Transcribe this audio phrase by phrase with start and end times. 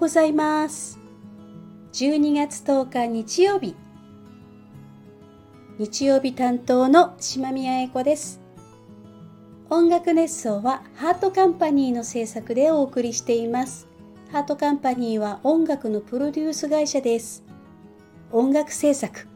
[0.00, 0.98] ございます。
[1.92, 3.76] 12月10日日曜日。
[5.76, 8.40] 日曜日担当の島宮英子です。
[9.68, 13.88] 音楽熱奏はハートカンパニーの制作でお送りしています。
[14.32, 17.44] ハートカンパニーは音楽のプロデュース会社です。
[18.32, 19.28] 音楽制作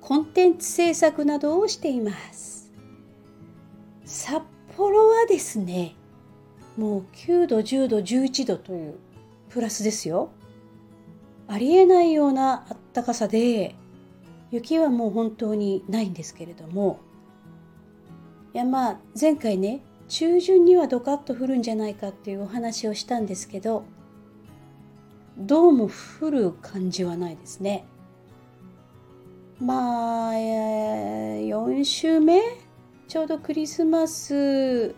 [0.00, 2.72] コンテンツ制作などをしています。
[4.06, 4.42] 札
[4.78, 5.94] 幌はですね
[6.78, 8.98] もう9度10度11度という
[9.56, 10.28] プラスですよ。
[11.48, 13.74] ありえないようなあったかさで
[14.50, 17.00] 雪はもう本当にないんですけれども。
[18.52, 23.84] いやまあ前回ね中旬にはドカッと降るんじゃないかっていうお話をしたんですけど
[25.38, 25.88] どうも
[26.20, 27.86] 降る感じはないですね。
[29.58, 32.42] まあ4週目？
[33.08, 34.94] ちょうどクリスマス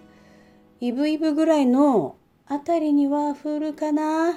[0.80, 2.16] イブイブぐらいの
[2.50, 4.30] あたりには降るかな？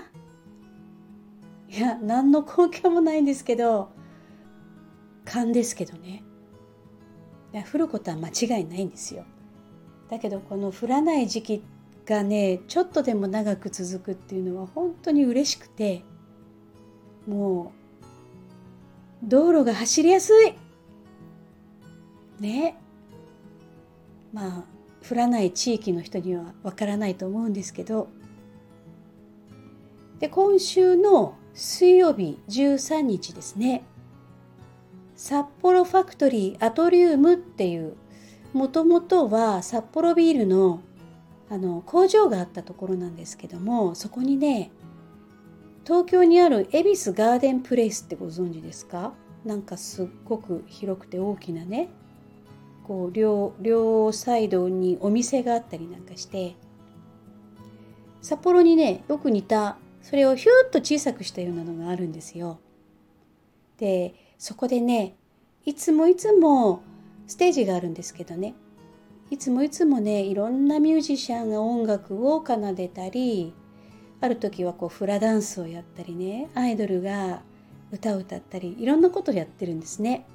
[1.69, 3.89] いや何の根拠もないんですけど
[5.23, 6.23] 勘ですけどね。
[7.53, 9.23] いや降ることは間違いないんですよ。
[10.09, 11.63] だけどこの降らない時期
[12.05, 16.03] がねちょっとでも長く続くっていうのは本当に嬉しくて
[17.25, 17.71] も
[19.23, 20.53] う道路が走りやすい。
[22.41, 22.75] ね。
[24.33, 24.63] まあ
[25.09, 28.07] 降らない地域の人にはわからないと思うんですけど
[30.19, 33.83] で今週の水曜日13日ですね。
[35.15, 37.95] 札幌ファクトリーアトリウムっていう
[38.53, 40.81] もともとは札幌ビールの
[41.49, 44.71] あの工場があったところなんですけどもそこにね
[45.85, 49.13] 東京にある恵比寿ガーデンプレイスってご存知ですか？
[49.43, 51.89] なんかすっごく広くて大きなね
[52.87, 56.55] こう両両サイドにお店があったりなんかして
[58.21, 62.59] 札幌にねよく似たそれをヒューッと小さくしたようなのがあるんですよ。
[63.77, 65.15] でそこでね
[65.65, 66.83] いつもいつも
[67.27, 68.55] ステージがあるんですけどね
[69.29, 73.53] いつもいつもねいろんなミュージシャンが音楽を奏でたり
[74.19, 77.41] ある時はこうフラダンスをやったりねアイドルが
[77.91, 80.25] 歌を歌ったりいろんなことをやってるんですね。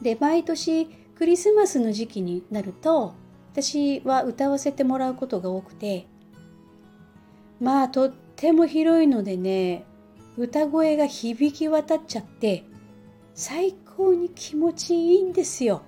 [0.00, 3.14] で毎年クリスマスの時期になると
[3.52, 6.06] 私は歌わせてもらうことが多くて
[7.60, 9.84] まあとっても広いのでね
[10.36, 12.64] 歌声が響き渡っちゃって
[13.34, 15.82] 最高に気持ちいいんですよ。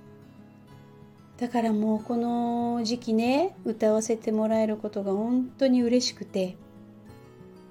[1.37, 6.57] だからもうこの時期ね歌わせてもらえることが本当に嬉しくて。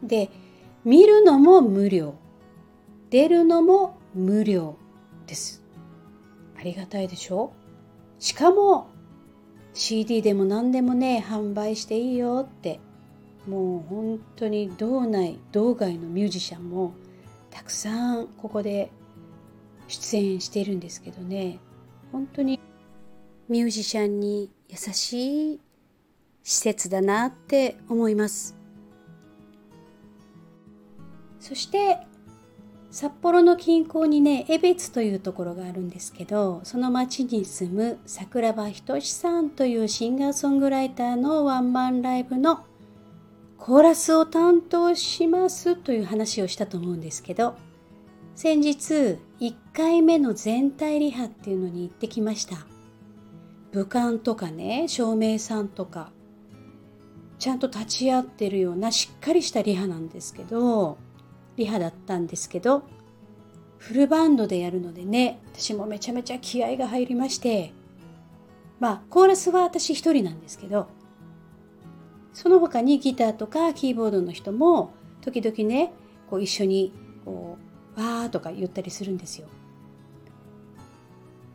[0.02, 0.30] で
[0.84, 2.14] 見るのも無料。
[3.10, 4.76] 出るのも無料
[5.26, 5.65] です。
[6.66, 7.52] りがたいでしょ？
[8.18, 8.88] しかも
[9.72, 12.80] CD でも何でもね販売していいよって
[13.46, 16.94] もう本当に道内道外のミュージシャンも
[17.50, 18.90] たくさんここで
[19.88, 21.58] 出演しているんですけどね。
[22.12, 22.60] 本当に
[23.48, 25.60] ミュージシャンに優しい
[26.42, 28.56] 施設だなって思います。
[31.38, 31.98] そして
[32.96, 42.64] 札幌の近郊にね江別というところがあるんですけどその町に住む桜庭仁さんというシンガーソングライターのワンマンライブの
[43.58, 47.58] コーラスを担当しますという話をしたと思うんですけど
[48.34, 52.56] 先日1回目の全体リハっていうのに行ってきました。
[53.72, 56.12] 武漢とかね照明さんとか
[57.38, 60.96] ちゃんと立ち会ってるようなしっかりしたリハなんですけど
[61.56, 62.82] リハだったんですけど
[63.78, 67.72] フルバンドでやるのでね私もめちゃめちゃ気合が入りまして
[68.80, 70.88] まあコーラスは私一人なんですけど
[72.32, 75.92] その他にギターとかキーボードの人も時々ね
[76.28, 76.92] こう一緒に
[77.24, 77.56] こ
[77.96, 79.48] うわーとか言ったりするんですよ。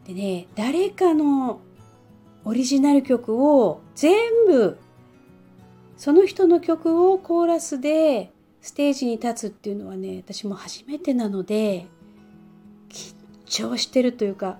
[0.07, 1.61] でね誰かの
[2.43, 4.15] オリジナル曲を全
[4.47, 4.79] 部
[5.95, 8.31] その人の曲をコーラスで
[8.61, 11.87] ステージに立つっていうのはね私も初めてなので
[12.89, 13.15] 緊
[13.45, 14.59] 張してるというか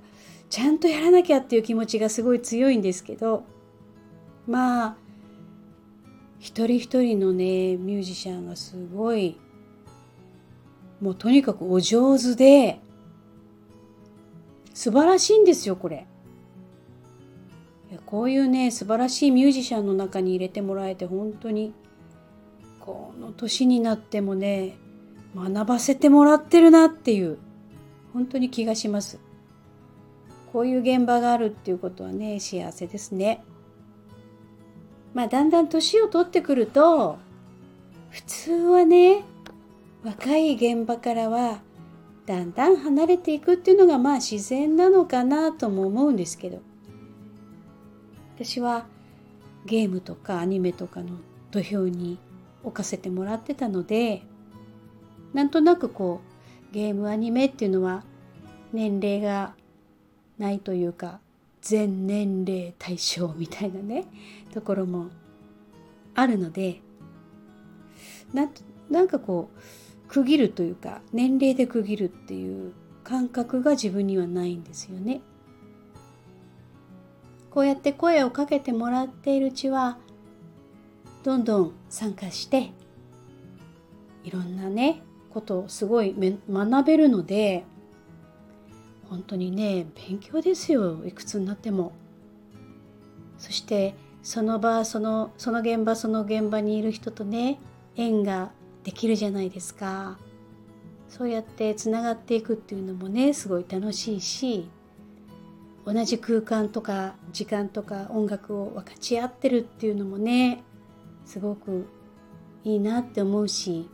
[0.49, 3.43] ちゃんとやらなきゃっていう気持ちがすごい強いんですけど
[4.47, 4.95] まあ
[6.39, 9.37] 一人一人のねミュージシャンがすごい
[10.99, 12.79] もうとにかくお上手で
[14.73, 16.07] 素晴らしいんですよこれ。
[18.05, 21.73] こういうね素晴らしいミュージシャンの中に入れてもらえて本当に
[22.85, 24.77] この年になってもね
[25.35, 27.37] 学ばせてもらってるなっていう
[28.13, 29.19] 本当に気がします。
[30.51, 33.43] こういう現場があるっていうことはね幸せですね。
[35.13, 37.17] まあだんだん年を取ってくると
[38.09, 39.23] 普通はね
[40.03, 41.61] 若い現場からは
[42.25, 46.61] だんだん離れていくっていうのがまあ自然なのかなとも思うんですけど。
[48.35, 48.87] 私は
[49.67, 51.09] ゲームとかアニメとかの
[51.51, 52.17] 土俵に
[52.63, 54.23] 置かせてもらってたので
[55.33, 56.21] なんとなくこ
[56.71, 58.03] うゲームアニメっていうのは
[58.73, 59.53] 年齢が
[60.37, 61.19] ないというか
[61.61, 64.05] 全年齢対象みたいなね
[64.53, 65.09] ところも
[66.15, 66.81] あるので
[68.33, 68.49] な
[68.89, 72.73] なんかこう区切るというか年齢で区切るっていう
[73.03, 75.21] 感覚が自分にはないんですよね。
[77.49, 79.97] こうやって声をかけてもらっているうちは
[81.23, 82.71] どんどん参加して
[84.23, 85.01] いろんなね
[85.31, 86.15] ことをすごい
[86.49, 87.63] 学べるので
[89.09, 91.93] 本当にね勉強ですよいくつになっても。
[93.37, 97.59] そしてその場そのその現場その現場にいる人とね
[97.95, 98.51] 縁が
[98.83, 100.17] できるじゃないですか。
[101.09, 104.69] そうやってつながっていくっていうのもねすごい楽しいし
[105.85, 110.63] 同じ空間とか時間とか音楽を分かち合ってるっていうのもね
[111.31, 111.87] すごく
[112.65, 113.89] いいなって思うし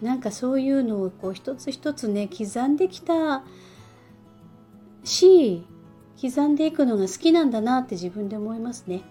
[0.00, 3.42] なんかそういうのをこう一つ一つね刻んできた
[5.02, 5.66] し
[6.22, 9.02] 刻んでいくのが好きなんだなって自分で思いますね。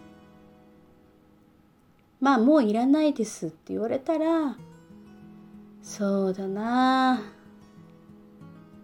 [2.22, 4.56] まあもういらないですって言われたら
[5.82, 7.22] そうだな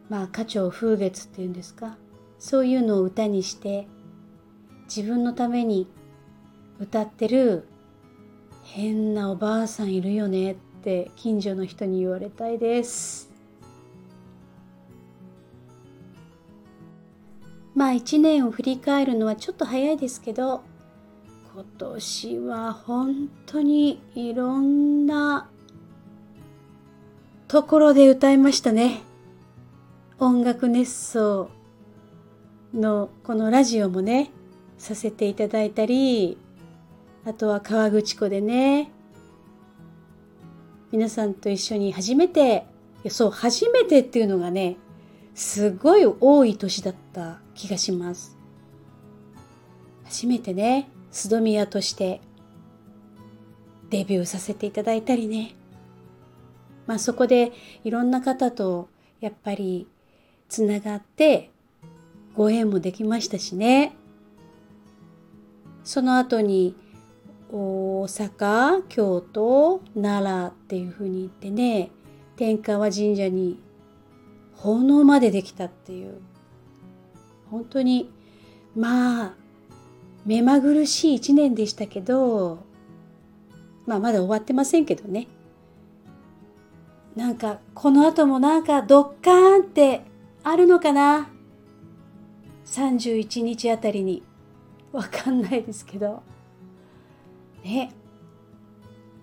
[0.09, 1.95] まあ花鳥風月っていうんですか
[2.39, 3.87] そういうのを歌にして
[4.93, 5.87] 自分のために
[6.79, 7.68] 歌ってる
[8.71, 13.29] 変なおばあさんいるよねって近所の人に言われたいです。
[17.73, 20.61] まあ一年を振り返るのはちょっと早いですけど
[21.55, 25.49] 今年は本当にいろんな
[27.47, 29.01] ところで歌いましたね。
[30.19, 31.49] 音楽熱奏
[32.73, 34.29] のこのラジオもね
[34.77, 36.37] させていただいたり
[37.25, 38.91] あとは河口湖でね。
[40.91, 42.65] 皆さんと一緒に初めて
[43.09, 44.77] そう初めてっていうのがね
[45.35, 48.37] すごい多い年だった気がします。
[50.05, 52.21] 初めてねスドミヤとして
[53.89, 55.55] デビューさせていただいたりね。
[56.87, 57.51] まあそこで
[57.83, 58.89] いろんな方と
[59.21, 59.87] やっぱり
[60.47, 61.51] つながって
[62.33, 63.93] ご縁もできましたしね。
[65.83, 66.75] その後に
[67.51, 71.89] 大阪京都奈良っていうふうに言ってね
[72.35, 73.59] 天川神社に
[74.55, 76.19] 奉納までできたっていう。
[77.49, 78.11] 本当に
[78.75, 79.33] まあ
[80.25, 82.59] 目まぐるしい一年でしたけど
[83.87, 85.27] まあまだ終わってませんけどね。
[87.15, 90.03] なんかこの後もなんかドッカーンって
[90.43, 91.29] あるのかな
[92.65, 94.21] ？31日あたりに。
[94.91, 96.21] わかんないですけど。
[97.63, 97.91] ね。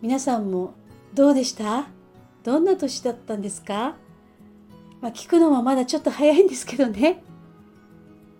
[0.02, 0.74] 皆さんも
[1.14, 1.88] どうでした？
[2.42, 3.96] どんな年だったんですか、
[5.00, 7.22] まあ、聞くのもまだちょっと早いんですけどね。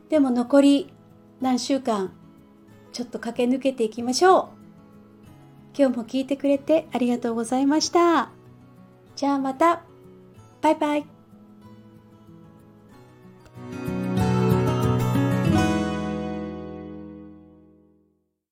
[0.08, 0.92] でも残り
[1.40, 2.12] 何週間
[2.92, 4.48] ちょっと駆け抜けていきましょう。
[5.76, 8.30] 今日も聞いてくれてありがとうございました。
[9.16, 9.82] じゃあまた。
[10.62, 11.15] バイバイ。